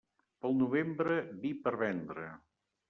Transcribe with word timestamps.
Pel 0.45 0.57
novembre, 0.61 1.21
vi 1.45 1.55
per 1.67 1.77
vendre. 1.87 2.29